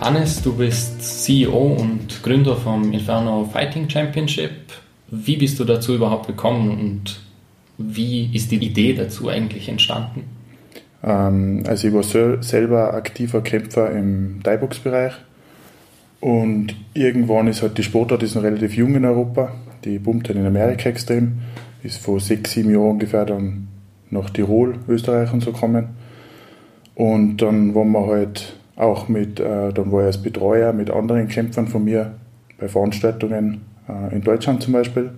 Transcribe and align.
Hannes, 0.00 0.40
du 0.40 0.54
bist 0.54 1.02
CEO 1.24 1.76
und 1.78 2.22
Gründer 2.22 2.56
vom 2.56 2.90
Inferno 2.90 3.44
Fighting 3.44 3.86
Championship. 3.90 4.50
Wie 5.10 5.36
bist 5.36 5.60
du 5.60 5.64
dazu 5.64 5.94
überhaupt 5.94 6.26
gekommen 6.26 6.70
und 6.70 7.20
wie 7.76 8.34
ist 8.34 8.50
die 8.50 8.64
Idee 8.64 8.94
dazu 8.94 9.28
eigentlich 9.28 9.68
entstanden? 9.68 10.24
Ähm, 11.04 11.64
also 11.66 11.88
ich 11.88 11.92
war 11.92 12.42
selber 12.42 12.94
aktiver 12.94 13.42
Kämpfer 13.42 13.90
im 13.90 14.40
Thai-Box-Bereich 14.42 15.12
und 16.20 16.74
irgendwann 16.94 17.46
ist 17.48 17.60
halt 17.60 17.76
die 17.76 17.82
Sportart 17.82 18.22
ist 18.22 18.36
noch 18.36 18.42
relativ 18.42 18.74
jung 18.74 18.94
in 18.94 19.04
Europa. 19.04 19.52
Die 19.84 19.98
pumpt 19.98 20.28
halt 20.28 20.38
in 20.38 20.46
Amerika 20.46 20.88
extrem. 20.88 21.40
Ist 21.82 21.98
vor 21.98 22.20
sechs, 22.20 22.52
sieben 22.52 22.70
Jahren 22.70 22.92
ungefähr 22.92 23.26
dann 23.26 23.68
nach 24.08 24.30
Tirol, 24.30 24.76
Österreich 24.88 25.30
und 25.30 25.42
so 25.42 25.52
gekommen. 25.52 25.88
Und 26.94 27.36
dann 27.42 27.74
waren 27.74 27.92
wir 27.92 28.06
halt 28.06 28.59
auch 28.80 29.08
mit, 29.08 29.38
äh, 29.40 29.72
dann 29.72 29.92
war 29.92 30.00
ich 30.00 30.06
als 30.06 30.22
Betreuer 30.22 30.72
mit 30.72 30.90
anderen 30.90 31.28
Kämpfern 31.28 31.68
von 31.68 31.84
mir 31.84 32.12
bei 32.58 32.68
Veranstaltungen 32.68 33.60
äh, 33.88 34.14
in 34.14 34.22
Deutschland 34.22 34.62
zum 34.62 34.72
Beispiel. 34.72 35.10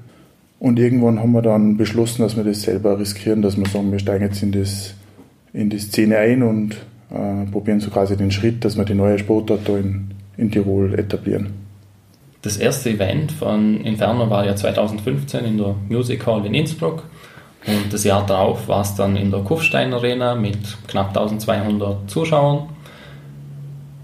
Und 0.59 0.79
irgendwann 0.79 1.21
haben 1.21 1.33
wir 1.33 1.43
dann 1.43 1.77
beschlossen, 1.77 2.23
dass 2.23 2.37
wir 2.37 2.45
das 2.45 2.63
selber 2.63 2.99
riskieren, 2.99 3.43
dass 3.43 3.57
wir 3.57 3.67
sagen, 3.67 3.91
wir 3.91 3.99
steigen 3.99 4.25
jetzt 4.25 4.43
in, 4.43 4.53
das, 4.53 4.95
in 5.53 5.71
die 5.71 5.79
Szene 5.79 6.19
ein 6.19 6.43
und 6.43 6.77
äh, 7.11 7.51
probieren 7.51 7.81
so 7.81 7.91
quasi 7.91 8.17
den 8.17 8.31
Schritt, 8.31 8.65
dass 8.65 8.77
wir 8.77 8.85
die 8.85 8.95
neue 8.95 9.19
Sportart 9.19 9.61
da 9.69 9.77
in, 9.77 10.13
in 10.37 10.51
Tirol 10.51 10.95
etablieren. 10.95 11.49
Das 12.43 12.57
erste 12.57 12.91
Event 12.91 13.31
von 13.31 13.81
Inferno 13.83 14.29
war 14.29 14.45
ja 14.45 14.57
2015 14.57 15.45
in 15.45 15.59
der 15.59 15.75
Music 15.89 16.27
Hall 16.27 16.45
in 16.45 16.55
Innsbruck. 16.55 17.05
Und 17.67 17.93
das 17.93 18.03
Jahr 18.03 18.27
darauf 18.27 18.67
war 18.67 18.83
es 18.83 18.97
dann 18.97 19.17
in 19.17 19.31
der 19.31 19.41
Kufstein 19.41 19.93
Arena 19.93 20.35
mit 20.35 20.59
knapp 20.89 21.09
1200 21.09 22.11
Zuschauern. 22.11 22.69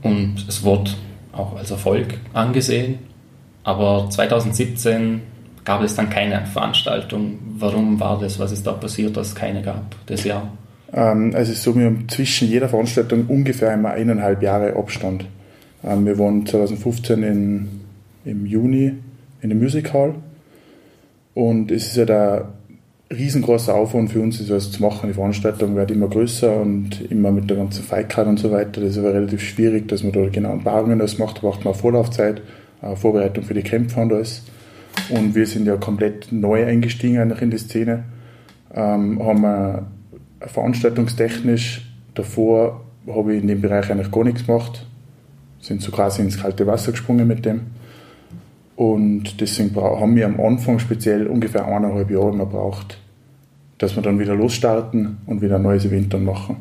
Und 0.03 0.45
es 0.49 0.63
wurde 0.63 0.93
auch 1.33 1.57
als 1.57 1.71
Erfolg 1.71 2.19
angesehen. 2.33 2.99
Aber 3.65 4.09
2017 4.11 5.23
gab 5.65 5.83
es 5.83 5.95
dann 5.95 6.09
keine 6.09 6.47
Veranstaltung. 6.47 7.39
Warum 7.59 8.01
war 8.01 8.19
das? 8.19 8.39
Was 8.39 8.53
ist 8.53 8.67
da 8.67 8.73
passiert, 8.73 9.17
dass 9.17 9.29
es 9.29 9.35
keine 9.35 9.63
gab 9.63 9.95
das 10.07 10.25
Jahr? 10.25 10.51
Ähm, 10.93 11.33
also 11.35 11.53
es 11.53 11.59
ist 11.59 11.65
so, 11.65 11.77
wir 11.77 11.87
haben 11.87 12.09
zwischen 12.09 12.49
jeder 12.49 12.69
Veranstaltung 12.69 13.27
ungefähr 13.27 13.75
immer 13.75 13.91
eineinhalb 13.91 14.43
Jahre 14.43 14.77
Abstand. 14.77 15.27
Ähm, 15.85 16.07
wir 16.07 16.19
waren 16.19 16.47
2015 16.47 17.23
in, 17.23 17.69
im 18.25 18.47
Juni 18.47 18.95
in 19.41 19.51
der 19.51 19.59
Music 19.59 19.93
Hall 19.93 20.15
und 21.35 21.71
es 21.71 21.89
ist 21.89 21.97
ja 21.97 22.05
der 22.05 22.49
riesengroßer 23.11 23.75
Aufwand 23.75 24.12
für 24.12 24.20
uns, 24.20 24.47
das 24.47 24.70
zu 24.70 24.83
machen. 24.83 25.09
Die 25.09 25.14
Veranstaltung 25.14 25.75
wird 25.77 25.91
immer 25.91 26.09
größer 26.09 26.61
und 26.61 27.11
immer 27.11 27.31
mit 27.31 27.48
der 27.48 27.56
ganzen 27.56 27.83
Fightcard 27.83 28.28
und 28.28 28.39
so 28.39 28.50
weiter. 28.50 28.81
Das 28.81 28.91
ist 28.91 28.98
aber 28.98 29.15
relativ 29.15 29.42
schwierig, 29.42 29.89
dass 29.89 30.03
man 30.03 30.12
da 30.12 30.28
genauen 30.28 30.62
Paarungen 30.62 30.98
das 30.98 31.19
macht. 31.19 31.39
Da 31.39 31.41
braucht 31.41 31.65
man 31.65 31.75
Vorlaufzeit, 31.75 32.42
Vorbereitung 32.97 33.45
für 33.45 33.55
die 33.55 33.62
Kämpfe 33.62 34.00
und 34.00 34.12
alles. 34.12 34.42
Und 35.09 35.34
wir 35.34 35.47
sind 35.47 35.67
ja 35.67 35.77
komplett 35.77 36.33
neu 36.33 36.67
eingestiegen 36.67 37.19
eigentlich 37.19 37.42
in 37.42 37.50
die 37.50 37.59
Szene. 37.59 38.05
Ähm, 38.75 39.25
haben 39.25 39.41
wir 39.41 39.87
veranstaltungstechnisch 40.41 41.88
davor 42.19 42.84
habe 43.06 43.34
ich 43.34 43.43
in 43.43 43.49
dem 43.49 43.60
Bereich 43.60 43.91
eigentlich 43.91 44.10
gar 44.10 44.25
nichts 44.25 44.47
gemacht. 44.47 44.87
Sind 45.60 45.83
so 45.83 45.91
quasi 45.91 46.22
ins 46.22 46.41
kalte 46.41 46.66
Wasser 46.66 46.93
gesprungen 46.93 47.27
mit 47.27 47.44
dem. 47.44 47.62
Und 48.78 49.41
deswegen 49.41 49.75
haben 49.75 50.15
wir 50.15 50.25
am 50.25 50.39
Anfang 50.39 50.78
speziell 50.78 51.27
ungefähr 51.27 51.66
eineinhalb 51.66 52.12
Jahre 52.12 52.31
immer 52.31 52.47
braucht, 52.47 53.00
dass 53.78 53.97
wir 53.97 54.05
dann 54.05 54.21
wieder 54.21 54.37
losstarten 54.37 55.16
und 55.27 55.43
wieder 55.43 55.56
ein 55.56 55.62
neues 55.62 55.84
Event 55.84 56.15
dann 56.15 56.25
machen. 56.25 56.59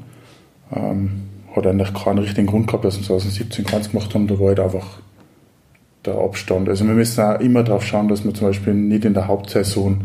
Ähm, 0.75 1.11
hat 1.55 1.67
eigentlich 1.67 1.93
keinen 1.93 2.17
richtigen 2.17 2.47
Grund 2.47 2.65
gehabt, 2.65 2.85
dass 2.85 2.97
wir 2.97 3.05
2017 3.05 3.65
keins 3.65 3.91
gemacht 3.91 4.15
haben, 4.15 4.25
da 4.25 4.39
war 4.39 4.47
halt 4.47 4.59
einfach 4.59 4.99
der 6.05 6.15
Abstand. 6.15 6.67
Also 6.69 6.87
wir 6.87 6.95
müssen 6.95 7.21
auch 7.23 7.39
immer 7.39 7.61
darauf 7.61 7.85
schauen, 7.85 8.07
dass 8.07 8.25
wir 8.25 8.33
zum 8.33 8.47
Beispiel 8.47 8.73
nicht 8.73 9.05
in 9.05 9.13
der 9.13 9.27
Hauptsaison 9.27 10.01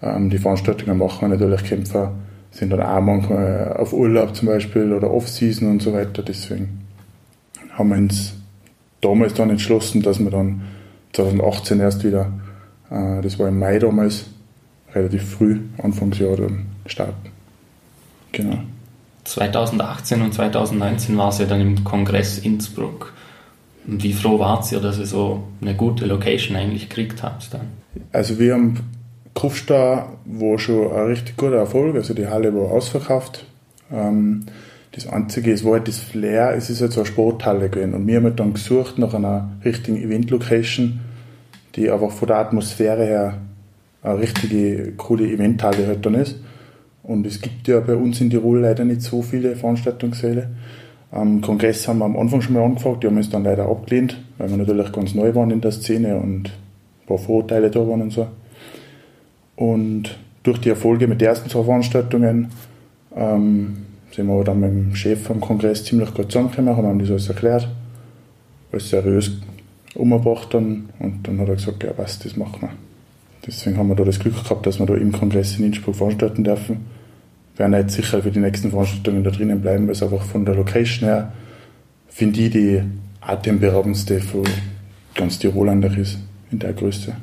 ähm, 0.00 0.30
die 0.30 0.38
Veranstaltungen 0.38 0.96
machen. 0.96 1.28
Natürlich 1.28 1.62
Kämpfer 1.64 2.12
sind 2.52 2.70
dann 2.70 2.80
auch 2.80 3.02
manchmal 3.02 3.76
auf 3.76 3.92
Urlaub 3.92 4.34
zum 4.34 4.48
Beispiel 4.48 4.94
oder 4.94 5.10
Off-Season 5.10 5.70
und 5.70 5.82
so 5.82 5.92
weiter. 5.92 6.22
Deswegen 6.22 6.86
haben 7.72 7.90
wir 7.90 7.98
uns 7.98 8.32
damals 9.02 9.34
dann 9.34 9.50
entschlossen, 9.50 10.00
dass 10.00 10.18
wir 10.18 10.30
dann 10.30 10.62
2018 11.14 11.80
erst 11.80 12.04
wieder, 12.04 12.32
äh, 12.90 13.22
das 13.22 13.38
war 13.38 13.48
im 13.48 13.58
Mai 13.58 13.78
damals, 13.78 14.26
relativ 14.94 15.28
früh, 15.28 15.60
Anfangsjahr 15.82 16.36
dann 16.36 16.66
starten. 16.86 17.30
Genau. 18.32 18.58
2018 19.24 20.20
und 20.20 20.34
2019 20.34 21.16
war 21.16 21.30
es 21.30 21.38
ja 21.38 21.46
dann 21.46 21.60
im 21.60 21.84
Kongress 21.84 22.38
Innsbruck. 22.38 23.12
Und 23.86 24.02
wie 24.02 24.12
froh 24.12 24.38
wart 24.38 24.70
ihr, 24.72 24.80
dass 24.80 24.98
ihr 24.98 25.06
so 25.06 25.44
eine 25.60 25.74
gute 25.74 26.06
Location 26.06 26.56
eigentlich 26.56 26.88
gekriegt 26.88 27.22
habt 27.22 27.52
dann? 27.52 27.68
Also 28.12 28.38
wir 28.38 28.54
haben 28.54 28.80
Kufstein 29.34 30.04
war 30.26 30.58
schon 30.58 30.92
ein 30.92 31.06
richtig 31.06 31.36
guter 31.36 31.56
Erfolg, 31.56 31.96
also 31.96 32.14
die 32.14 32.26
Halle 32.26 32.54
war 32.54 32.70
ausverkauft. 32.70 33.44
Ähm, 33.92 34.46
das 34.94 35.08
Einzige, 35.08 35.52
es 35.52 35.64
war 35.64 35.72
halt 35.72 35.88
das 35.88 35.98
Flair, 35.98 36.54
es 36.56 36.70
ist 36.70 36.80
halt 36.80 36.92
so 36.92 37.00
eine 37.00 37.06
Sporthalle 37.06 37.68
gewesen. 37.68 37.94
Und 37.94 38.06
wir 38.06 38.16
haben 38.16 38.24
halt 38.24 38.38
dann 38.38 38.54
gesucht 38.54 38.98
nach 38.98 39.12
einer 39.12 39.50
richtigen 39.64 39.96
Event-Location, 39.96 41.00
die 41.74 41.90
einfach 41.90 42.12
von 42.12 42.28
der 42.28 42.36
Atmosphäre 42.36 43.04
her 43.04 43.38
eine 44.02 44.18
richtige 44.20 44.92
coole 44.92 45.26
Eventhalle 45.26 45.86
halt 45.86 46.06
dann 46.06 46.14
ist. 46.14 46.36
Und 47.02 47.26
es 47.26 47.40
gibt 47.40 47.66
ja 47.66 47.80
bei 47.80 47.96
uns 47.96 48.20
in 48.20 48.30
Tirol 48.30 48.60
leider 48.60 48.84
nicht 48.84 49.02
so 49.02 49.20
viele 49.20 49.56
Veranstaltungssäle. 49.56 50.50
Am 51.10 51.40
Kongress 51.40 51.88
haben 51.88 51.98
wir 51.98 52.04
am 52.04 52.16
Anfang 52.16 52.40
schon 52.40 52.54
mal 52.54 52.62
angefragt, 52.62 53.02
die 53.02 53.08
haben 53.08 53.16
uns 53.16 53.30
dann 53.30 53.44
leider 53.44 53.68
abgelehnt, 53.68 54.20
weil 54.38 54.50
wir 54.50 54.56
natürlich 54.56 54.92
ganz 54.92 55.14
neu 55.14 55.34
waren 55.34 55.50
in 55.50 55.60
der 55.60 55.72
Szene 55.72 56.16
und 56.16 56.46
ein 56.46 57.06
paar 57.06 57.18
Vorurteile 57.18 57.70
da 57.70 57.80
waren 57.80 58.02
und 58.02 58.12
so. 58.12 58.26
Und 59.56 60.18
durch 60.44 60.58
die 60.60 60.70
Erfolge 60.70 61.08
mit 61.08 61.20
den 61.20 61.28
ersten 61.28 61.50
zwei 61.50 61.64
Veranstaltungen 61.64 62.48
ähm, 63.16 63.76
sind 64.14 64.28
wir 64.28 64.44
dann 64.44 64.60
mit 64.60 64.70
dem 64.70 64.94
Chef 64.94 65.22
vom 65.22 65.40
Kongress 65.40 65.84
ziemlich 65.84 66.14
gut 66.14 66.30
zusammengekommen, 66.30 66.76
haben 66.76 66.90
ihm 66.90 66.98
das 67.00 67.10
alles 67.10 67.28
erklärt, 67.28 67.68
alles 68.70 68.88
seriös 68.88 69.32
umgebracht 69.94 70.52
dann 70.52 70.88
und 71.00 71.26
dann 71.26 71.40
hat 71.40 71.48
er 71.48 71.56
gesagt, 71.56 71.82
ja 71.82 71.90
was, 71.96 72.18
das 72.20 72.36
machen 72.36 72.62
wir. 72.62 72.70
Deswegen 73.46 73.76
haben 73.76 73.88
wir 73.88 73.96
da 73.96 74.04
das 74.04 74.18
Glück 74.18 74.42
gehabt, 74.42 74.66
dass 74.66 74.78
wir 74.78 74.86
da 74.86 74.94
im 74.94 75.12
Kongress 75.12 75.58
in 75.58 75.64
Innsbruck 75.64 75.96
veranstalten 75.96 76.44
dürfen. 76.44 76.86
Wir 77.56 77.64
werden 77.64 77.74
jetzt 77.74 77.94
sicher 77.94 78.22
für 78.22 78.30
die 78.30 78.38
nächsten 78.38 78.70
Veranstaltungen 78.70 79.24
da 79.24 79.30
drinnen 79.30 79.60
bleiben, 79.60 79.86
weil 79.86 79.92
es 79.92 80.02
einfach 80.02 80.22
von 80.22 80.44
der 80.44 80.54
Location 80.54 81.08
her, 81.08 81.32
finde 82.08 82.40
ich, 82.40 82.50
die 82.50 82.82
atemberaubendste 83.20 84.20
von 84.20 84.44
ganz 85.14 85.38
Tirol 85.38 85.68
eigentlich 85.68 85.98
ist, 85.98 86.18
in 86.50 86.58
der 86.58 86.72
Größe. 86.72 87.14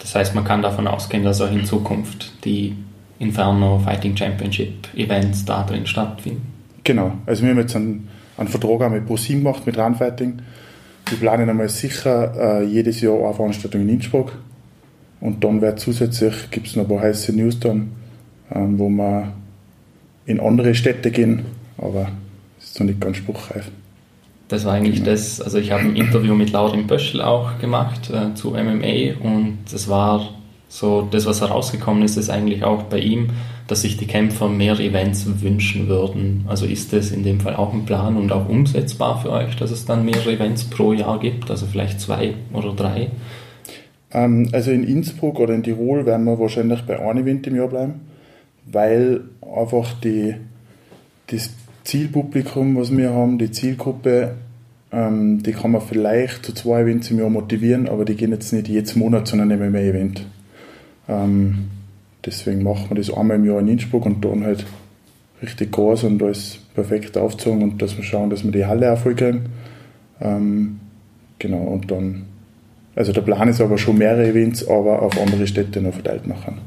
Das 0.00 0.14
heißt, 0.14 0.34
man 0.34 0.44
kann 0.44 0.62
davon 0.62 0.86
ausgehen, 0.86 1.24
dass 1.24 1.40
auch 1.40 1.50
in 1.50 1.64
Zukunft 1.64 2.44
die 2.44 2.76
Inferno 3.22 3.78
Fighting 3.78 4.16
Championship 4.16 4.88
Events 4.94 5.44
da 5.44 5.62
drin 5.62 5.86
stattfinden. 5.86 6.42
Genau, 6.84 7.12
also 7.26 7.44
wir 7.44 7.50
haben 7.50 7.58
jetzt 7.58 7.76
einen, 7.76 8.08
einen 8.36 8.48
Vertrag 8.48 8.82
auch 8.82 8.90
mit 8.90 9.06
ProSieben 9.06 9.44
gemacht, 9.44 9.64
mit 9.64 9.78
Runfighting. 9.78 10.42
Wir 11.08 11.18
planen 11.18 11.48
einmal 11.48 11.68
sicher 11.68 12.60
äh, 12.60 12.64
jedes 12.64 13.00
Jahr 13.00 13.24
eine 13.24 13.34
Veranstaltung 13.34 13.82
in 13.82 13.88
Innsbruck. 13.88 14.32
Und 15.20 15.44
dann 15.44 15.60
wird 15.60 15.78
zusätzlich, 15.78 16.34
gibt 16.50 16.66
es 16.66 16.74
noch 16.74 16.82
ein 16.84 16.88
paar 16.88 17.00
heiße 17.00 17.32
News 17.32 17.60
dann, 17.60 17.92
ähm, 18.52 18.78
wo 18.78 18.88
wir 18.88 19.32
in 20.26 20.40
andere 20.40 20.74
Städte 20.74 21.12
gehen, 21.12 21.44
aber 21.78 22.08
es 22.58 22.70
ist 22.70 22.80
noch 22.80 22.86
nicht 22.86 23.00
ganz 23.00 23.18
spruchreif. 23.18 23.70
Das 24.48 24.64
war 24.64 24.74
eigentlich 24.74 24.96
genau. 24.96 25.12
das, 25.12 25.40
also 25.40 25.58
ich 25.58 25.70
habe 25.70 25.84
ein 25.84 25.96
Interview 25.96 26.34
mit 26.34 26.50
Laurin 26.50 26.86
Böschel 26.88 27.22
auch 27.22 27.58
gemacht 27.60 28.10
äh, 28.10 28.34
zu 28.34 28.50
MMA 28.50 29.20
und 29.22 29.58
das 29.70 29.88
war 29.88 30.28
so, 30.72 31.02
das, 31.02 31.26
was 31.26 31.42
herausgekommen 31.42 32.02
ist, 32.02 32.16
ist 32.16 32.30
eigentlich 32.30 32.64
auch 32.64 32.84
bei 32.84 32.98
ihm, 32.98 33.28
dass 33.68 33.82
sich 33.82 33.98
die 33.98 34.06
Kämpfer 34.06 34.48
mehr 34.48 34.80
Events 34.80 35.26
wünschen 35.42 35.86
würden. 35.86 36.46
Also 36.48 36.64
ist 36.64 36.94
das 36.94 37.10
in 37.10 37.24
dem 37.24 37.40
Fall 37.40 37.56
auch 37.56 37.74
ein 37.74 37.84
Plan 37.84 38.16
und 38.16 38.32
auch 38.32 38.48
umsetzbar 38.48 39.20
für 39.20 39.32
euch, 39.32 39.54
dass 39.56 39.70
es 39.70 39.84
dann 39.84 40.06
mehrere 40.06 40.32
Events 40.32 40.64
pro 40.64 40.94
Jahr 40.94 41.20
gibt, 41.20 41.50
also 41.50 41.66
vielleicht 41.66 42.00
zwei 42.00 42.36
oder 42.54 42.72
drei? 42.72 43.10
Ähm, 44.12 44.48
also 44.52 44.70
in 44.70 44.84
Innsbruck 44.84 45.40
oder 45.40 45.52
in 45.52 45.62
Tirol 45.62 46.06
werden 46.06 46.24
wir 46.24 46.38
wahrscheinlich 46.38 46.80
bei 46.86 46.98
einem 46.98 47.22
Event 47.22 47.46
im 47.46 47.56
Jahr 47.56 47.68
bleiben, 47.68 48.00
weil 48.64 49.24
einfach 49.54 49.92
die, 50.00 50.36
das 51.26 51.50
Zielpublikum, 51.84 52.78
was 52.78 52.96
wir 52.96 53.10
haben, 53.10 53.36
die 53.36 53.50
Zielgruppe, 53.50 54.36
ähm, 54.90 55.42
die 55.42 55.52
kann 55.52 55.72
man 55.72 55.82
vielleicht 55.82 56.46
zu 56.46 56.54
zwei 56.54 56.80
Events 56.80 57.10
im 57.10 57.18
Jahr 57.18 57.28
motivieren, 57.28 57.90
aber 57.90 58.06
die 58.06 58.14
gehen 58.14 58.30
jetzt 58.30 58.54
nicht 58.54 58.68
jeden 58.68 58.98
Monat 58.98 59.28
zu 59.28 59.36
einem 59.36 59.50
MMA-Event. 59.50 60.24
Ähm, 61.12 61.70
deswegen 62.24 62.62
machen 62.62 62.90
wir 62.90 62.96
das 62.96 63.12
einmal 63.12 63.36
im 63.36 63.44
Jahr 63.44 63.60
in 63.60 63.68
Innsbruck 63.68 64.06
und 64.06 64.24
dann 64.24 64.44
halt 64.44 64.64
richtig 65.42 65.72
groß 65.72 66.04
und 66.04 66.22
alles 66.22 66.58
perfekt 66.74 67.16
aufzogen 67.18 67.62
und 67.62 67.82
dass 67.82 67.96
wir 67.96 68.04
schauen, 68.04 68.30
dass 68.30 68.44
wir 68.44 68.52
die 68.52 68.64
Halle 68.64 68.86
erfolgreich 68.86 69.36
ähm, 70.20 70.78
Genau, 71.42 71.58
und 71.58 71.90
dann, 71.90 72.26
also 72.94 73.12
der 73.12 73.22
Plan 73.22 73.48
ist 73.48 73.60
aber 73.60 73.76
schon 73.76 73.98
mehrere 73.98 74.28
Events, 74.28 74.64
aber 74.68 75.02
auf 75.02 75.20
andere 75.20 75.44
Städte 75.48 75.80
noch 75.80 75.92
verteilt 75.92 76.24
machen. 76.24 76.58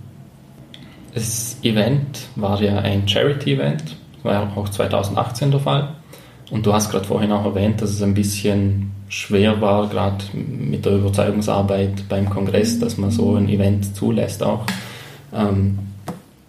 Das 1.14 1.58
Event 1.64 2.28
war 2.36 2.62
ja 2.62 2.80
ein 2.80 3.08
Charity-Event, 3.08 3.96
war 4.24 4.34
ja 4.34 4.52
auch 4.54 4.68
2018 4.68 5.52
der 5.52 5.62
Fall. 5.62 5.88
Und 6.52 6.66
du 6.66 6.74
hast 6.74 6.92
gerade 6.92 7.06
vorhin 7.06 7.32
auch 7.32 7.46
erwähnt, 7.46 7.82
dass 7.82 7.92
es 7.92 8.02
ein 8.02 8.14
bisschen 8.14 8.92
schwer 9.10 9.62
war, 9.62 9.88
gerade 9.90 10.24
mit 10.34 10.86
der 10.86 10.94
Überzeugungsarbeit 10.94 12.08
beim 12.10 12.30
Kongress, 12.30 12.80
dass 12.80 12.98
man 12.98 13.12
so 13.12 13.36
ein 13.36 13.50
Event 13.50 13.96
zulässt 13.96 14.44
auch. 14.44 14.66
Ähm, 15.34 15.80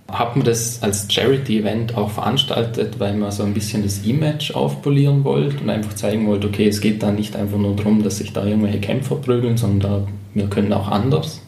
hat 0.08 0.37
man 0.37 0.44
das 0.44 0.82
als 0.82 1.12
Charity-Event 1.12 1.96
auch 1.96 2.10
veranstaltet, 2.10 3.00
weil 3.00 3.16
man 3.16 3.32
so 3.32 3.43
ein 3.43 3.54
bisschen 3.54 3.82
das 3.82 4.06
Image 4.06 4.54
aufpolieren 4.54 5.25
wollte 5.25 5.62
und 5.62 5.70
einfach 5.70 5.94
zeigen 5.94 6.26
wollte, 6.28 6.46
okay, 6.46 6.69
es 6.69 6.81
geht 6.81 7.02
da 7.02 7.10
nicht 7.10 7.34
einfach 7.34 7.58
nur 7.58 7.75
darum, 7.75 8.02
dass 8.02 8.19
sich 8.19 8.32
da 8.32 8.44
irgendwelche 8.44 8.81
Kämpfer 8.81 9.16
prügeln, 9.16 9.56
sondern 9.56 10.06
wir 10.32 10.46
können 10.46 10.72
auch 10.72 10.88
anders? 10.88 11.42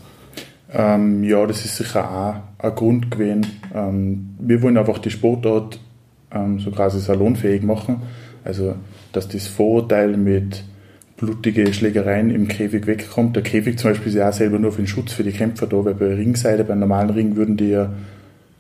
Ähm, 0.72 1.22
ja, 1.24 1.46
das 1.46 1.64
ist 1.64 1.76
sicher 1.76 2.10
auch 2.10 2.64
ein 2.64 2.74
Grund 2.74 3.10
gewesen. 3.10 3.46
Ähm, 3.74 4.34
wir 4.40 4.60
wollen 4.60 4.76
einfach 4.76 4.98
die 4.98 5.10
Sportart 5.10 5.78
ähm, 6.32 6.58
so 6.58 6.70
quasi 6.70 7.00
salonfähig 7.00 7.62
machen. 7.62 8.02
Also, 8.48 8.76
dass 9.12 9.28
das 9.28 9.46
Vorurteil 9.46 10.16
mit 10.16 10.64
blutige 11.18 11.72
Schlägereien 11.74 12.30
im 12.30 12.48
Käfig 12.48 12.86
wegkommt. 12.86 13.36
Der 13.36 13.42
Käfig 13.42 13.78
zum 13.78 13.90
Beispiel 13.90 14.08
ist 14.08 14.14
ja 14.14 14.30
auch 14.30 14.32
selber 14.32 14.58
nur 14.58 14.72
für 14.72 14.82
den 14.82 14.86
Schutz 14.86 15.12
für 15.12 15.22
die 15.22 15.32
Kämpfer 15.32 15.66
da, 15.66 15.84
weil 15.84 15.94
bei 15.94 16.14
Ringseite, 16.14 16.64
beim 16.64 16.78
normalen 16.78 17.10
Ring 17.10 17.36
würden 17.36 17.58
die 17.58 17.68
ja, 17.68 17.92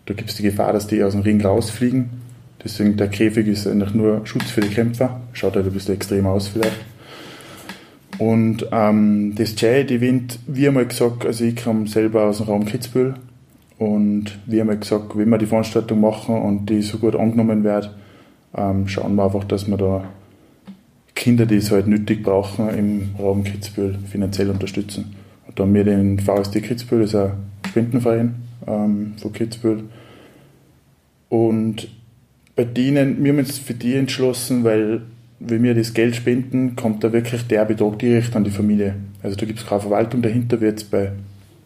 da 0.04 0.14
gibt 0.14 0.28
es 0.28 0.36
die 0.36 0.42
Gefahr, 0.42 0.74
dass 0.74 0.86
die 0.86 1.02
aus 1.02 1.12
dem 1.12 1.22
Ring 1.22 1.40
rausfliegen. 1.40 2.10
Deswegen 2.62 2.96
der 2.96 3.08
Käfig 3.08 3.46
ist 3.46 3.66
eigentlich 3.66 3.94
nur 3.94 4.26
Schutz 4.26 4.50
für 4.50 4.60
die 4.60 4.68
Kämpfer. 4.68 5.20
Schaut 5.32 5.56
halt 5.56 5.66
ein 5.66 5.72
bisschen 5.72 5.94
extrem 5.94 6.26
aus 6.26 6.48
vielleicht. 6.48 6.84
Und 8.18 8.66
ähm, 8.72 9.34
das 9.36 9.58
Charity-Event, 9.58 10.40
wie 10.48 10.68
einmal 10.68 10.86
gesagt, 10.86 11.24
also 11.24 11.44
ich 11.44 11.56
komme 11.56 11.86
selber 11.86 12.24
aus 12.24 12.38
dem 12.38 12.46
Raum 12.46 12.66
Kitzbühel 12.66 13.14
und 13.78 14.38
wir 14.44 14.60
haben 14.60 14.80
gesagt, 14.80 15.16
wenn 15.16 15.30
wir 15.30 15.38
die 15.38 15.46
Veranstaltung 15.46 16.00
machen 16.00 16.36
und 16.36 16.66
die 16.66 16.82
so 16.82 16.98
gut 16.98 17.14
angenommen 17.14 17.62
wird, 17.64 17.94
ähm, 18.56 18.88
schauen 18.88 19.14
wir 19.16 19.24
einfach, 19.24 19.44
dass 19.44 19.68
wir 19.68 19.76
da 19.76 20.04
Kinder, 21.14 21.46
die 21.46 21.56
es 21.56 21.70
halt 21.70 21.88
nötig 21.88 22.22
brauchen, 22.22 22.68
im 22.68 23.10
Raum 23.18 23.44
Kitzbühel 23.44 23.98
finanziell 24.08 24.50
unterstützen. 24.50 25.16
Und 25.46 25.58
da 25.58 25.64
haben 25.64 25.74
wir 25.74 25.84
den 25.84 26.20
VSD 26.20 26.60
Kitzbühel, 26.60 27.02
das 27.02 27.10
ist 27.10 27.16
ein 27.16 27.32
Spendenverein 27.68 28.34
ähm, 28.66 29.14
von 29.20 29.32
Kitzbühel. 29.32 29.84
Und 31.28 31.88
bei 32.54 32.64
denen, 32.64 33.22
wir 33.22 33.32
haben 33.32 33.38
uns 33.38 33.58
für 33.58 33.74
die 33.74 33.94
entschlossen, 33.94 34.64
weil 34.64 35.02
wenn 35.40 35.62
wir 35.62 35.74
das 35.74 35.94
Geld 35.94 36.16
spenden, 36.16 36.76
kommt 36.76 37.04
da 37.04 37.12
wirklich 37.12 37.46
der 37.46 37.64
Betrag 37.64 37.98
direkt 37.98 38.34
an 38.34 38.44
die 38.44 38.50
Familie. 38.50 38.94
Also 39.22 39.36
da 39.36 39.46
gibt 39.46 39.58
es 39.58 39.66
keine 39.66 39.80
Verwaltung 39.80 40.22
dahinter, 40.22 40.60
wie 40.60 40.66
jetzt 40.66 40.90
bei 40.90 41.12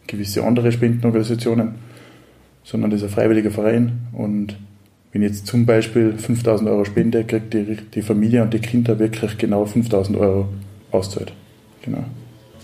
gewisse 0.07 0.43
andere 0.43 0.71
Spendenorganisationen, 0.71 1.75
sondern 2.63 2.91
das 2.91 3.01
ist 3.01 3.07
ein 3.07 3.13
freiwilliger 3.13 3.51
Verein 3.51 4.07
und 4.13 4.57
wenn 5.13 5.21
jetzt 5.21 5.45
zum 5.45 5.65
Beispiel 5.65 6.17
5000 6.17 6.69
Euro 6.69 6.85
spende, 6.85 7.23
kriegt 7.23 7.53
die, 7.53 7.77
die 7.93 8.01
Familie 8.01 8.41
und 8.41 8.53
die 8.53 8.59
Kinder 8.59 8.97
wirklich 8.97 9.37
genau 9.37 9.63
5000 9.65 10.17
Euro 10.17 10.49
auszahlt. 10.91 11.31
Genau. 11.83 12.03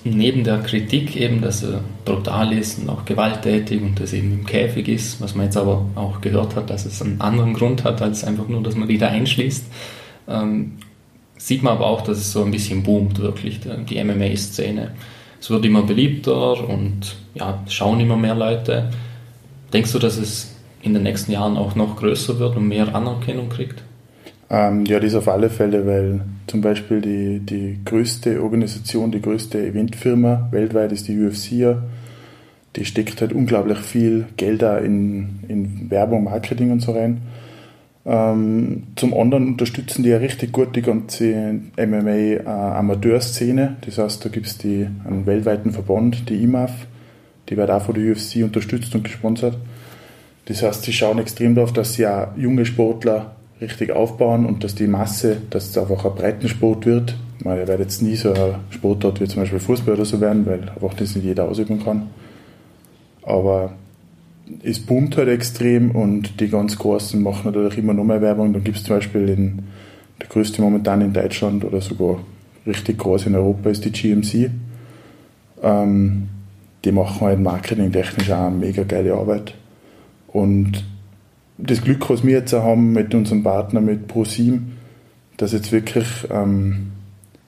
Neben 0.03 0.43
der 0.43 0.59
Kritik 0.59 1.15
eben, 1.15 1.41
dass 1.41 1.61
er 1.61 1.81
brutal 2.05 2.53
ist 2.53 2.79
und 2.79 2.89
auch 2.89 3.05
gewalttätig 3.05 3.81
und 3.81 3.99
dass 3.99 4.13
eben 4.13 4.31
im 4.31 4.45
Käfig 4.45 4.87
ist, 4.87 5.21
was 5.21 5.35
man 5.35 5.45
jetzt 5.45 5.57
aber 5.57 5.85
auch 5.95 6.21
gehört 6.21 6.55
hat, 6.55 6.69
dass 6.69 6.85
es 6.85 7.01
einen 7.01 7.21
anderen 7.21 7.53
Grund 7.53 7.83
hat, 7.83 8.01
als 8.01 8.23
einfach 8.23 8.47
nur, 8.47 8.63
dass 8.63 8.75
man 8.75 8.87
die 8.87 8.97
da 8.97 9.09
einschließt, 9.09 9.65
ähm, 10.29 10.71
sieht 11.37 11.61
man 11.61 11.73
aber 11.73 11.85
auch, 11.85 12.01
dass 12.01 12.17
es 12.17 12.31
so 12.31 12.43
ein 12.43 12.51
bisschen 12.51 12.81
boomt, 12.81 13.19
wirklich, 13.19 13.59
die 13.89 14.03
MMA-Szene. 14.03 14.91
Es 15.39 15.49
wird 15.49 15.65
immer 15.65 15.83
beliebter 15.83 16.67
und 16.67 17.15
ja, 17.35 17.63
schauen 17.67 17.99
immer 17.99 18.17
mehr 18.17 18.35
Leute. 18.35 18.89
Denkst 19.71 19.91
du, 19.91 19.99
dass 19.99 20.17
es 20.17 20.55
in 20.81 20.93
den 20.93 21.03
nächsten 21.03 21.31
Jahren 21.31 21.57
auch 21.57 21.75
noch 21.75 21.97
größer 21.97 22.39
wird 22.39 22.55
und 22.55 22.67
mehr 22.67 22.95
Anerkennung 22.95 23.49
kriegt? 23.49 23.83
Ähm, 24.49 24.85
ja, 24.85 24.99
das 24.99 25.13
auf 25.13 25.27
alle 25.27 25.49
Fälle, 25.49 25.85
weil 25.85 26.21
zum 26.47 26.61
Beispiel 26.61 27.01
die, 27.01 27.39
die 27.39 27.79
größte 27.85 28.41
Organisation, 28.41 29.11
die 29.11 29.21
größte 29.21 29.59
Eventfirma 29.59 30.47
weltweit 30.51 30.91
ist 30.91 31.07
die 31.07 31.19
UFC. 31.19 31.77
Die 32.75 32.85
steckt 32.85 33.21
halt 33.21 33.33
unglaublich 33.33 33.79
viel 33.79 34.25
Geld 34.37 34.61
da 34.61 34.77
in, 34.77 35.39
in 35.47 35.89
Werbung, 35.91 36.23
Marketing 36.23 36.71
und 36.71 36.81
so 36.81 36.93
rein. 36.93 37.21
Ähm, 38.05 38.87
zum 38.95 39.13
anderen 39.13 39.49
unterstützen 39.49 40.01
die 40.03 40.09
ja 40.09 40.17
richtig 40.17 40.51
gut 40.51 40.75
die 40.75 40.81
ganze 40.81 41.59
MMA-Amateurszene. 41.77 43.61
Äh, 43.61 43.85
das 43.85 43.99
heißt, 43.99 44.25
da 44.25 44.29
gibt 44.29 44.47
es 44.47 44.57
einen 44.63 45.25
weltweiten 45.25 45.71
Verband, 45.71 46.27
die 46.29 46.43
IMAF, 46.43 46.87
die 47.49 47.57
wird 47.57 47.69
auch 47.69 47.83
von 47.83 47.93
der 47.93 48.11
UFC 48.11 48.37
unterstützt 48.43 48.95
und 48.95 49.03
gesponsert. 49.03 49.57
Das 50.49 50.63
heißt, 50.63 50.83
sie 50.83 50.93
schauen 50.93 51.19
extrem 51.19 51.53
darauf, 51.53 51.71
dass 51.71 51.93
sie 51.93 52.07
auch 52.07 52.35
junge 52.35 52.65
Sportler 52.65 53.35
richtig 53.61 53.91
aufbauen 53.91 54.47
und 54.47 54.63
dass 54.63 54.73
die 54.73 54.87
Masse, 54.87 55.37
dass 55.51 55.69
es 55.69 55.77
einfach 55.77 56.03
ein 56.05 56.15
Breitensport 56.15 56.87
wird. 56.87 57.15
Ich 57.37 57.45
meine, 57.45 57.61
er 57.61 57.67
wird 57.67 57.79
jetzt 57.81 58.01
nie 58.01 58.15
so 58.15 58.33
ein 58.33 58.55
Sportart 58.71 59.21
wie 59.21 59.27
zum 59.27 59.43
Beispiel 59.43 59.59
Fußball 59.59 59.93
oder 59.93 60.05
so 60.05 60.19
werden, 60.19 60.47
weil 60.47 60.69
einfach 60.69 60.95
das 60.95 61.15
nicht 61.15 61.23
jeder 61.23 61.47
ausüben 61.47 61.83
kann. 61.83 62.09
Aber 63.21 63.73
es 64.63 64.79
boomt 64.79 65.17
halt 65.17 65.29
extrem 65.29 65.91
und 65.91 66.39
die 66.39 66.49
ganz 66.49 66.79
Großen 66.79 67.21
machen 67.21 67.51
natürlich 67.51 67.77
immer 67.77 67.93
noch 67.93 68.03
mehr 68.03 68.21
Werbung. 68.21 68.51
Dann 68.51 68.63
gibt 68.63 68.77
es 68.77 68.83
zum 68.83 68.95
Beispiel 68.95 69.27
den, 69.27 69.67
der 70.19 70.29
größte 70.29 70.63
momentan 70.63 71.01
in 71.01 71.13
Deutschland 71.13 71.63
oder 71.63 71.79
sogar 71.79 72.21
richtig 72.65 72.97
groß 72.97 73.27
in 73.27 73.35
Europa 73.35 73.69
ist 73.69 73.85
die 73.85 73.91
GMC. 73.91 74.49
Ähm, 75.61 76.29
die 76.83 76.91
machen 76.91 77.21
halt 77.21 77.39
marketingtechnisch 77.39 78.31
auch 78.31 78.47
eine 78.47 78.55
mega 78.55 78.81
geile 78.81 79.13
Arbeit. 79.13 79.53
Und 80.31 80.83
das 81.57 81.81
Glück, 81.81 82.09
was 82.09 82.23
wir 82.23 82.39
jetzt 82.39 82.53
haben 82.53 82.93
mit 82.93 83.13
unserem 83.13 83.43
Partner, 83.43 83.81
mit 83.81 84.07
ProSim, 84.07 84.73
dass 85.37 85.53
jetzt 85.53 85.71
wirklich 85.71 86.07
ähm, 86.29 86.91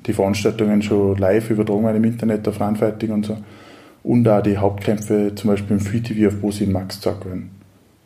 die 0.05 0.13
Veranstaltungen 0.13 0.81
schon 0.81 1.17
live 1.17 1.49
übertragen 1.49 1.83
werden 1.83 2.03
im 2.03 2.11
Internet 2.11 2.47
auf 2.47 2.59
Randfertig 2.59 3.09
und 3.11 3.25
so. 3.25 3.37
Und 4.03 4.27
auch 4.27 4.41
die 4.41 4.57
Hauptkämpfe 4.57 5.33
zum 5.35 5.51
Beispiel 5.51 5.77
im 5.77 5.79
Free 5.79 5.99
TV 5.99 6.27
auf 6.27 6.39
ProSim 6.41 6.71
Max 6.71 6.97
gezeigt 6.97 7.25
werden. 7.25 7.51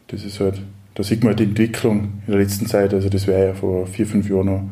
Das 0.07 0.23
ist 0.23 0.39
halt, 0.39 0.61
da 0.95 1.03
sieht 1.03 1.23
man 1.23 1.29
halt 1.29 1.39
die 1.39 1.45
Entwicklung 1.45 2.21
in 2.27 2.33
der 2.33 2.41
letzten 2.41 2.67
Zeit. 2.67 2.93
Also 2.93 3.09
das 3.09 3.27
wäre 3.27 3.47
ja 3.47 3.53
vor 3.53 3.87
vier, 3.87 4.05
fünf 4.05 4.29
Jahren 4.29 4.45
noch 4.45 4.63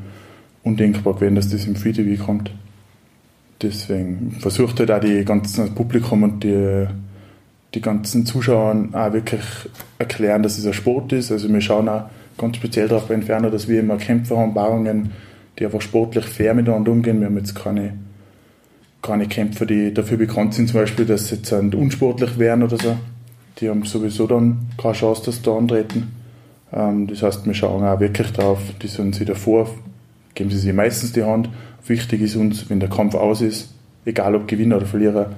undenkbar 0.63 1.15
gewesen, 1.15 1.35
dass 1.35 1.49
das 1.49 1.65
im 1.65 1.75
Free 1.75 1.93
TV 1.93 2.23
kommt. 2.23 2.51
Deswegen 3.61 4.35
versucht 4.39 4.79
halt 4.79 4.91
auch 4.91 4.99
die 4.99 5.23
ganzen 5.23 5.73
Publikum 5.73 6.23
und 6.23 6.43
die 6.43 6.85
die 7.73 7.81
ganzen 7.81 8.25
Zuschauern 8.25 8.93
auch 8.93 9.13
wirklich 9.13 9.41
erklären, 9.97 10.43
dass 10.43 10.57
es 10.57 10.65
ein 10.65 10.73
Sport 10.73 11.11
ist. 11.13 11.31
Also 11.31 11.51
wir 11.51 11.61
schauen 11.61 11.89
auch 11.89 12.05
ganz 12.37 12.57
speziell 12.57 12.87
darauf 12.87 13.07
bei 13.07 13.15
Inferno, 13.15 13.49
dass 13.49 13.67
wir 13.67 13.79
immer 13.79 13.97
Kämpfer 13.97 14.37
haben, 14.37 14.53
Bauungen, 14.53 15.11
die 15.57 15.65
einfach 15.65 15.81
sportlich 15.81 16.25
fair 16.25 16.53
miteinander 16.53 16.91
umgehen. 16.91 17.19
Wir 17.19 17.27
haben 17.27 17.37
jetzt 17.37 17.55
keine, 17.55 17.93
keine 19.01 19.27
Kämpfer, 19.27 19.65
die 19.65 19.93
dafür 19.93 20.17
bekannt 20.17 20.53
sind, 20.53 20.69
zum 20.69 20.79
Beispiel, 20.81 21.05
dass 21.05 21.27
sie 21.27 21.35
jetzt 21.35 21.51
unsportlich 21.51 22.37
wären 22.37 22.63
oder 22.63 22.77
so. 22.77 22.95
Die 23.59 23.69
haben 23.69 23.83
sowieso 23.83 24.27
dann 24.27 24.67
keine 24.77 24.93
Chance, 24.93 25.23
dass 25.25 25.35
sie 25.37 25.43
da 25.43 25.55
antreten. 25.55 26.11
Ähm, 26.71 27.07
das 27.07 27.21
heißt, 27.21 27.45
wir 27.45 27.53
schauen 27.53 27.83
auch 27.83 27.99
wirklich 27.99 28.31
darauf, 28.33 28.59
die 28.81 28.87
sollen 28.87 29.13
sie 29.13 29.25
davor, 29.25 29.69
geben 30.33 30.49
sie 30.49 30.57
sich 30.57 30.73
meistens 30.73 31.13
die 31.13 31.23
Hand. 31.23 31.49
Wichtig 31.85 32.21
ist 32.21 32.35
uns, 32.35 32.69
wenn 32.69 32.79
der 32.79 32.89
Kampf 32.89 33.13
aus 33.15 33.41
ist, 33.41 33.73
egal 34.05 34.35
ob 34.35 34.47
Gewinner 34.47 34.77
oder 34.77 34.85
Verlierer, 34.85 35.31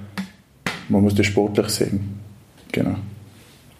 man 0.88 1.02
muss 1.02 1.16
das 1.16 1.26
sportlich 1.26 1.68
sehen. 1.70 2.25
Genau. 2.76 2.96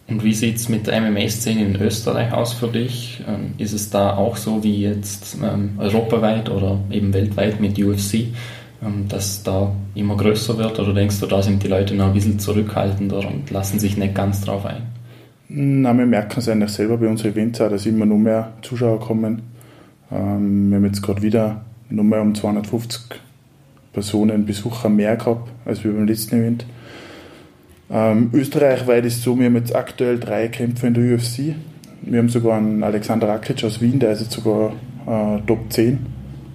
Und 0.08 0.24
wie 0.24 0.34
sieht 0.34 0.56
es 0.56 0.70
mit 0.70 0.88
der 0.88 1.02
MMA-Szene 1.02 1.66
in 1.66 1.76
Österreich 1.76 2.32
aus 2.32 2.54
für 2.54 2.68
dich? 2.68 3.22
Ähm, 3.28 3.54
ist 3.58 3.74
es 3.74 3.90
da 3.90 4.16
auch 4.16 4.38
so 4.38 4.64
wie 4.64 4.84
jetzt 4.84 5.38
ähm, 5.44 5.72
europaweit 5.78 6.50
oder 6.50 6.80
eben 6.92 7.14
weltweit 7.14 7.60
mit 7.60 7.78
UFC, 7.78 8.28
ähm, 8.82 9.08
dass 9.10 9.44
da 9.44 9.74
immer 9.96 10.16
größer 10.16 10.58
wird? 10.58 10.80
Oder 10.80 10.94
denkst 10.94 11.20
du, 11.20 11.26
da 11.26 11.42
sind 11.42 11.62
die 11.62 11.68
Leute 11.68 11.94
noch 11.94 12.08
ein 12.08 12.14
bisschen 12.14 12.40
zurückhaltender 12.40 13.20
und 13.28 13.52
lassen 13.52 13.80
sich 13.80 13.98
nicht 13.98 14.16
ganz 14.16 14.42
drauf 14.42 14.66
ein? 14.66 14.84
Nein, 15.50 15.98
wir 15.98 16.06
merken 16.06 16.40
es 16.40 16.48
eigentlich 16.48 16.72
selber 16.72 16.98
bei 16.98 17.08
unseren 17.08 17.32
Events 17.32 17.60
auch, 17.60 17.70
dass 17.70 17.86
immer 17.86 18.06
noch 18.06 18.18
mehr 18.18 18.54
Zuschauer 18.62 19.00
kommen. 19.00 19.42
wir 20.10 20.18
haben 20.18 20.86
jetzt 20.86 21.04
gerade 21.04 21.22
wieder 21.22 21.66
noch 21.90 22.04
mal 22.04 22.20
um 22.20 22.34
250 22.34 23.02
Personen 23.94 24.46
Besucher 24.46 24.90
mehr 24.90 25.18
gehabt 25.18 25.50
als 25.66 25.84
wir 25.84 25.92
beim 25.92 26.08
letzten 26.08 26.36
Event. 26.38 26.66
Ähm, 27.90 28.30
österreichweit 28.34 29.06
ist 29.06 29.22
so, 29.22 29.38
wir 29.38 29.46
haben 29.46 29.56
jetzt 29.56 29.76
aktuell 29.76 30.20
drei 30.20 30.48
Kämpfer 30.48 30.88
in 30.88 30.94
der 30.94 31.16
UFC. 31.16 31.56
Wir 32.02 32.20
haben 32.20 32.30
sogar 32.30 32.58
einen 32.58 32.84
Alexander 32.84 33.28
Rakic 33.28 33.64
aus 33.64 33.82
Wien, 33.82 34.00
der 34.00 34.12
ist 34.12 34.22
jetzt 34.22 34.34
sogar 34.34 34.74
äh, 35.08 35.40
Top 35.46 35.72
10 35.72 36.00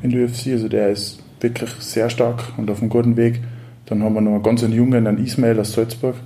in 0.02 0.10
der 0.10 0.24
UFC, 0.24 0.48
also 0.48 0.68
der 0.68 0.90
ist 0.90 1.22
wirklich 1.40 1.70
sehr 1.78 2.10
stark 2.10 2.52
und 2.56 2.70
auf 2.70 2.80
einem 2.80 2.90
guten 2.90 3.16
Weg. 3.16 3.40
Dann 3.86 4.02
haben 4.02 4.14
wir 4.14 4.20
noch 4.20 4.34
einen 4.34 4.42
ganz 4.42 4.62
jungen, 4.62 5.06
einen 5.06 5.24
Ismail 5.24 5.58
aus 5.58 5.72
Salzburg. 5.72 6.16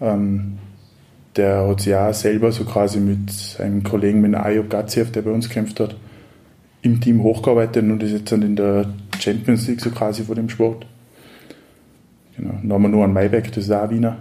Ähm, 0.00 0.58
der 1.36 1.68
hat 1.68 1.80
sich 1.80 1.94
auch 1.94 2.12
selber 2.12 2.52
so 2.52 2.64
quasi 2.64 2.98
mit 2.98 3.56
einem 3.60 3.82
Kollegen, 3.82 4.20
mit 4.20 4.34
Ayub 4.34 4.68
Gaziev, 4.68 5.12
der 5.12 5.22
bei 5.22 5.30
uns 5.30 5.48
gekämpft 5.48 5.80
hat, 5.80 5.96
im 6.82 7.00
Team 7.00 7.22
hochgearbeitet 7.22 7.84
und 7.84 8.02
ist 8.02 8.12
jetzt 8.12 8.32
in 8.32 8.56
der 8.56 8.86
Champions 9.18 9.68
League 9.68 9.80
so 9.80 9.90
quasi 9.90 10.24
vor 10.24 10.34
dem 10.34 10.48
Sport. 10.48 10.86
Genau. 12.40 12.74
Haben 12.74 12.82
wir 12.82 12.88
nur 12.88 13.04
einen 13.04 13.12
Maybeck, 13.12 13.52
das 13.52 13.64
ist 13.64 13.70
auch 13.70 13.90
Wiener. 13.90 14.18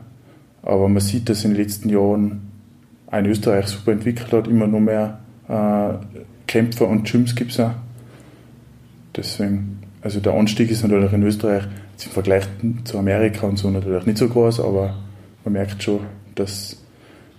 Aber 0.61 0.89
man 0.89 1.01
sieht, 1.01 1.29
dass 1.29 1.45
in 1.45 1.53
den 1.53 1.61
letzten 1.61 1.89
Jahren 1.89 2.41
ein 3.07 3.25
Österreich 3.25 3.67
super 3.67 3.93
entwickelt 3.93 4.31
hat, 4.33 4.47
immer 4.47 4.67
noch 4.67 4.79
mehr 4.79 5.19
äh, 5.47 5.93
Kämpfer 6.47 6.88
und 6.88 7.09
Gyms 7.09 7.35
gibt 7.35 7.51
es 7.51 7.59
auch. 7.59 7.71
Deswegen, 9.15 9.79
also 10.01 10.19
der 10.19 10.33
Anstieg 10.33 10.69
ist 10.69 10.83
natürlich 10.83 11.13
in 11.13 11.23
Österreich 11.23 11.63
im 12.05 12.11
Vergleich 12.11 12.45
zu 12.85 12.97
Amerika 12.97 13.47
und 13.47 13.57
so 13.57 13.69
natürlich 13.69 14.05
nicht 14.05 14.17
so 14.17 14.27
groß, 14.27 14.59
aber 14.61 14.95
man 15.43 15.53
merkt 15.53 15.83
schon, 15.83 16.01
dass 16.35 16.77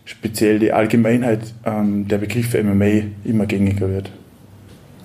speziell 0.04 0.58
die 0.58 0.72
Allgemeinheit 0.72 1.54
ähm, 1.64 2.08
der 2.08 2.18
Begriff 2.18 2.54
MMA 2.54 3.06
immer 3.25 3.46
gängiger 3.46 3.88
wird. 3.88 4.10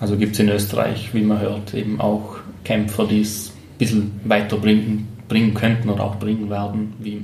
Also 0.00 0.16
gibt 0.16 0.34
es 0.34 0.40
in 0.40 0.48
Österreich, 0.48 1.14
wie 1.14 1.22
man 1.22 1.40
hört, 1.40 1.72
eben 1.74 2.00
auch 2.00 2.36
Kämpfer, 2.64 3.06
die 3.06 3.20
es 3.20 3.50
ein 3.50 3.78
bisschen 3.78 4.20
weiterbringen 4.24 5.15
bringen 5.28 5.54
könnten 5.54 5.88
oder 5.88 6.04
auch 6.04 6.16
bringen 6.16 6.48
werden. 6.50 6.94
Wie, 6.98 7.22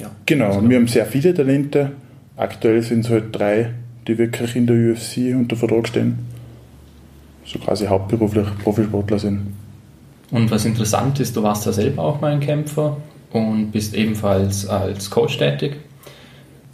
ja. 0.00 0.10
Genau, 0.26 0.46
also, 0.46 0.68
wir 0.68 0.76
haben 0.76 0.88
sehr 0.88 1.06
viele 1.06 1.34
Talente. 1.34 1.92
Aktuell 2.36 2.82
sind 2.82 3.04
es 3.04 3.10
halt 3.10 3.36
drei, 3.36 3.74
die 4.06 4.16
wirklich 4.16 4.56
in 4.56 4.66
der 4.66 4.76
UFC 4.92 5.34
unter 5.34 5.56
Vertrag 5.56 5.88
stehen. 5.88 6.18
So 7.44 7.58
quasi 7.58 7.86
hauptberuflich 7.86 8.46
Profisportler 8.62 9.18
sind. 9.18 9.54
Und 10.30 10.50
was 10.50 10.64
interessant 10.64 11.20
ist, 11.20 11.36
du 11.36 11.42
warst 11.42 11.66
ja 11.66 11.72
selber 11.72 12.02
auch 12.02 12.20
mal 12.20 12.32
ein 12.32 12.40
Kämpfer 12.40 12.98
und 13.30 13.70
bist 13.70 13.94
ebenfalls 13.94 14.66
als 14.66 15.10
Coach 15.10 15.38
tätig. 15.38 15.76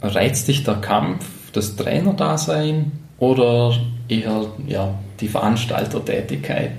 Reizt 0.01 0.47
dich 0.47 0.63
der 0.63 0.75
Kampf, 0.75 1.25
das 1.53 1.75
Trainerdasein 1.75 2.91
oder 3.17 3.73
eher 4.09 4.47
ja, 4.67 4.93
die 5.19 5.29
Veranstaltertätigkeit? 5.29 6.73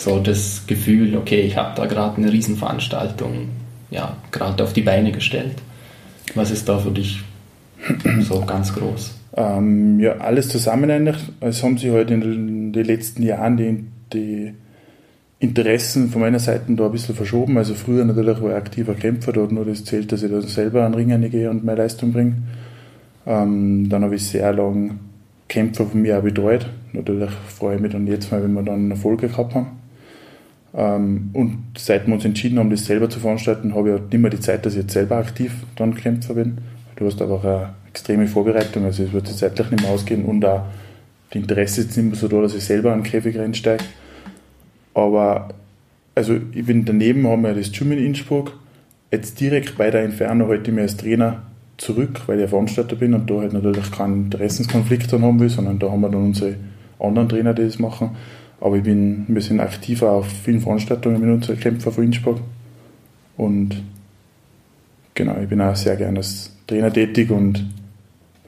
So 0.00 0.18
das 0.18 0.62
Gefühl, 0.66 1.14
okay, 1.14 1.42
ich 1.42 1.58
habe 1.58 1.76
da 1.76 1.84
gerade 1.84 2.16
eine 2.16 2.32
Riesenveranstaltung 2.32 3.50
ja, 3.90 4.16
gerade 4.30 4.64
auf 4.64 4.72
die 4.72 4.80
Beine 4.80 5.12
gestellt. 5.12 5.56
Was 6.34 6.50
ist 6.50 6.66
da 6.70 6.78
für 6.78 6.90
dich 6.90 7.20
so 8.20 8.40
ganz 8.46 8.72
groß? 8.74 9.14
Ähm, 9.36 10.00
ja, 10.00 10.16
alles 10.16 10.48
zusammen 10.48 10.90
eigentlich. 10.90 11.18
Es 11.40 11.62
haben 11.62 11.76
sich 11.76 11.90
halt 11.90 12.10
in 12.10 12.72
den 12.72 12.84
letzten 12.84 13.22
Jahren 13.22 13.58
die, 13.58 13.84
die 14.14 14.54
Interessen 15.38 16.08
von 16.08 16.22
meiner 16.22 16.38
Seite 16.38 16.72
da 16.72 16.86
ein 16.86 16.92
bisschen 16.92 17.14
verschoben. 17.14 17.58
Also 17.58 17.74
früher 17.74 18.06
natürlich 18.06 18.40
war 18.40 18.52
ich 18.52 18.56
aktiver 18.56 18.94
Kämpfer, 18.94 19.34
hat 19.34 19.52
nur 19.52 19.66
das 19.66 19.84
zählt, 19.84 20.10
dass 20.12 20.22
ich 20.22 20.30
da 20.30 20.40
selber 20.40 20.86
an 20.86 20.94
Ring 20.94 21.30
gehe 21.30 21.50
und 21.50 21.62
meine 21.62 21.82
Leistung 21.82 22.10
bringe. 22.12 22.36
Ähm, 23.26 23.86
dann 23.90 24.02
habe 24.02 24.14
ich 24.14 24.24
sehr 24.24 24.50
lange 24.54 24.92
Kämpfer 25.46 25.84
von 25.84 26.00
mir 26.00 26.16
auch 26.16 26.22
betreut. 26.22 26.66
Natürlich 26.94 27.30
freue 27.48 27.76
ich 27.76 27.82
mich 27.82 27.92
dann 27.92 28.06
jetzt 28.06 28.32
mal, 28.32 28.42
wenn 28.42 28.54
wir 28.54 28.62
dann 28.62 28.90
Erfolge 28.90 29.28
gehabt 29.28 29.54
haben. 29.54 29.79
Ähm, 30.74 31.30
und 31.32 31.58
seit 31.76 32.06
wir 32.06 32.14
uns 32.14 32.24
entschieden 32.24 32.58
haben, 32.58 32.70
das 32.70 32.86
selber 32.86 33.10
zu 33.10 33.20
veranstalten, 33.20 33.74
habe 33.74 33.88
ich 33.88 33.94
auch 33.96 34.10
nicht 34.10 34.20
mehr 34.20 34.30
die 34.30 34.40
Zeit, 34.40 34.64
dass 34.64 34.74
ich 34.74 34.82
jetzt 34.82 34.92
selber 34.92 35.16
aktiv 35.16 35.52
dann 35.76 35.94
Kämpfer 35.94 36.34
bin. 36.34 36.58
Du 36.96 37.06
hast 37.06 37.20
aber 37.20 37.34
auch 37.34 37.44
eine 37.44 37.74
extreme 37.88 38.26
Vorbereitung, 38.26 38.84
also 38.84 39.02
es 39.02 39.12
wird 39.12 39.26
sich 39.26 39.36
zeitlich 39.36 39.70
nicht 39.70 39.82
mehr 39.82 39.90
ausgehen 39.90 40.24
und 40.24 40.44
auch 40.44 40.64
das 41.30 41.42
Interesse 41.42 41.82
ist 41.82 41.96
nicht 41.96 42.06
mehr 42.06 42.16
so 42.16 42.28
da, 42.28 42.42
dass 42.42 42.54
ich 42.54 42.64
selber 42.64 42.92
an 42.92 43.00
den 43.00 43.10
Käfig 43.10 43.38
reinsteige. 43.38 43.84
Aber 44.94 45.48
also 46.14 46.36
ich 46.52 46.66
bin 46.66 46.84
daneben, 46.84 47.26
haben 47.26 47.42
wir 47.42 47.54
das 47.54 47.72
Gym 47.72 47.92
in 47.92 48.04
Innsbruck. 48.04 48.58
Jetzt 49.10 49.40
direkt 49.40 49.78
bei 49.78 49.90
der 49.90 50.04
Inferno 50.04 50.48
halte 50.48 50.70
ich 50.70 50.74
mich 50.74 50.82
als 50.82 50.96
Trainer 50.96 51.42
zurück, 51.78 52.22
weil 52.26 52.40
ich 52.40 52.50
Veranstalter 52.50 52.96
bin 52.96 53.14
und 53.14 53.30
da 53.30 53.40
halt 53.40 53.52
natürlich 53.52 53.90
keinen 53.90 54.24
Interessenskonflikt 54.24 55.12
dann 55.12 55.22
haben 55.22 55.40
will, 55.40 55.48
sondern 55.48 55.78
da 55.78 55.90
haben 55.90 56.00
wir 56.00 56.10
dann 56.10 56.26
unsere 56.26 56.56
anderen 56.98 57.28
Trainer, 57.28 57.54
die 57.54 57.62
das 57.62 57.78
machen. 57.78 58.16
Aber 58.60 58.76
ich 58.76 58.82
bin, 58.82 59.24
wir 59.28 59.40
sind 59.40 59.60
aktiver 59.60 60.12
auf 60.12 60.26
vielen 60.26 60.60
Veranstaltungen 60.60 61.20
mit 61.20 61.30
unseren 61.30 61.58
Kämpfer 61.58 61.90
von 61.90 62.04
Innsbruck. 62.04 62.40
Und 63.36 63.82
genau, 65.14 65.36
ich 65.42 65.48
bin 65.48 65.60
auch 65.60 65.74
sehr 65.74 65.96
gerne 65.96 66.18
als 66.18 66.54
Trainer 66.66 66.92
tätig 66.92 67.30
und 67.30 67.64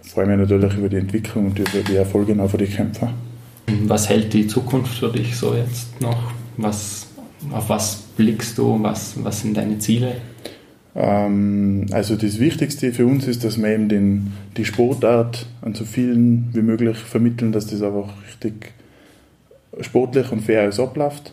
freue 0.02 0.26
mich 0.26 0.38
natürlich 0.38 0.74
über 0.76 0.88
die 0.88 0.96
Entwicklung 0.96 1.46
und 1.46 1.58
über 1.58 1.82
die 1.88 1.96
Erfolge 1.96 2.40
auch 2.42 2.50
für 2.50 2.58
die 2.58 2.66
Kämpfer. 2.66 3.12
Was 3.84 4.08
hält 4.08 4.34
die 4.34 4.46
Zukunft 4.46 4.98
für 4.98 5.10
dich 5.10 5.34
so 5.36 5.54
jetzt 5.54 5.98
noch? 6.00 6.32
Was, 6.58 7.06
auf 7.50 7.68
was 7.70 7.96
blickst 8.16 8.58
du? 8.58 8.82
Was, 8.82 9.14
was 9.22 9.40
sind 9.40 9.56
deine 9.56 9.78
Ziele? 9.78 10.16
Ähm, 10.94 11.86
also 11.90 12.16
das 12.16 12.38
Wichtigste 12.38 12.92
für 12.92 13.06
uns 13.06 13.26
ist, 13.26 13.44
dass 13.44 13.56
wir 13.56 13.68
eben 13.68 13.88
den, 13.88 14.32
die 14.56 14.64
Sportart 14.66 15.46
an 15.62 15.74
so 15.74 15.84
vielen 15.84 16.50
wie 16.52 16.62
möglich 16.62 16.98
vermitteln, 16.98 17.52
dass 17.52 17.66
das 17.66 17.82
einfach 17.82 18.08
richtig 18.26 18.72
sportlich 19.80 20.30
und 20.32 20.40
fair 20.42 20.62
alles 20.62 20.80
abläuft. 20.80 21.32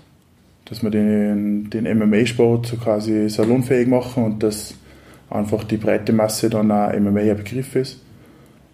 Dass 0.65 0.83
wir 0.83 0.91
den, 0.91 1.69
den 1.69 1.85
MMA-Sport 1.97 2.67
so 2.67 2.77
quasi 2.77 3.29
salonfähig 3.29 3.87
machen 3.87 4.23
und 4.23 4.43
dass 4.43 4.75
einfach 5.29 5.63
die 5.63 5.77
breite 5.77 6.13
Masse 6.13 6.49
dann 6.49 6.71
auch 6.71 6.93
MMA 6.93 7.21
ein 7.21 7.37
Begriff 7.37 7.75
ist. 7.75 8.01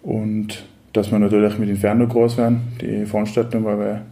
Und 0.02 0.64
dass 0.92 1.10
wir 1.10 1.18
natürlich 1.18 1.58
mit 1.58 1.68
Inferno 1.68 2.06
groß 2.06 2.36
werden, 2.38 2.62
die 2.80 3.06
Veranstaltung, 3.06 3.64
weil 3.64 3.78
wir 3.78 4.02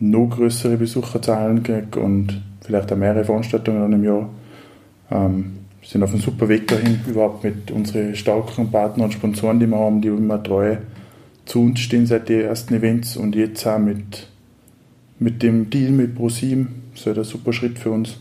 noch 0.00 0.28
größere 0.28 0.76
Besucherzahlen 0.76 1.62
kriegen 1.62 2.02
und 2.02 2.40
vielleicht 2.64 2.92
auch 2.92 2.96
mehrere 2.96 3.24
Veranstaltungen 3.24 3.80
dann 3.80 3.92
im 3.92 4.04
Jahr. 4.04 4.28
Ähm, 5.10 5.52
sind 5.82 6.02
auf 6.02 6.10
einem 6.10 6.20
super 6.20 6.48
Weg 6.48 6.68
dahin, 6.68 7.00
überhaupt 7.06 7.42
mit 7.44 7.70
unseren 7.70 8.14
starken 8.14 8.70
Partnern 8.70 9.06
und 9.06 9.12
Sponsoren, 9.12 9.60
die 9.60 9.66
wir 9.66 9.78
haben, 9.78 10.00
die 10.00 10.08
immer 10.08 10.42
treu 10.42 10.76
zu 11.46 11.62
uns 11.62 11.80
stehen 11.80 12.06
seit 12.06 12.28
den 12.28 12.42
ersten 12.42 12.74
Events 12.74 13.16
und 13.16 13.34
jetzt 13.34 13.66
auch 13.66 13.78
mit, 13.78 14.28
mit 15.20 15.42
dem 15.42 15.70
Deal 15.70 15.92
mit 15.92 16.16
ProSieben, 16.16 16.68
so 16.94 17.06
halt 17.06 17.18
ein 17.18 17.24
super 17.24 17.52
Schritt 17.52 17.78
für 17.78 17.90
uns, 17.90 18.16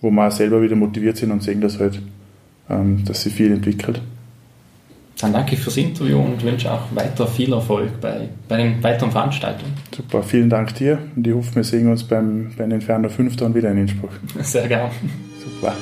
wo 0.00 0.10
wir 0.10 0.26
auch 0.26 0.32
selber 0.32 0.62
wieder 0.62 0.76
motiviert 0.76 1.18
sind 1.18 1.30
und 1.32 1.42
sehen, 1.42 1.60
dass, 1.60 1.78
halt, 1.78 2.00
ähm, 2.70 3.04
dass 3.04 3.22
sich 3.22 3.34
viel 3.34 3.52
entwickelt. 3.52 4.00
Dann 5.20 5.34
danke 5.34 5.54
ich 5.54 5.60
fürs 5.60 5.76
Interview 5.76 6.18
und 6.18 6.42
wünsche 6.42 6.72
auch 6.72 6.84
weiter 6.94 7.26
viel 7.26 7.52
Erfolg 7.52 8.00
bei, 8.00 8.30
bei 8.48 8.56
den 8.56 8.82
weiteren 8.82 9.10
Veranstaltungen. 9.10 9.74
Super, 9.94 10.22
vielen 10.22 10.48
Dank 10.48 10.74
dir 10.76 10.98
und 11.14 11.26
ich 11.26 11.34
hoffe, 11.34 11.56
wir 11.56 11.64
sehen 11.64 11.90
uns 11.90 12.04
beim, 12.04 12.52
bei 12.56 12.64
den 12.64 12.72
Inferno 12.72 13.10
5 13.10 13.36
dann 13.36 13.54
wieder 13.54 13.70
in 13.70 13.78
Innsbruck. 13.78 14.12
Sehr 14.40 14.66
gern. 14.66 14.90
Super. 15.44 15.74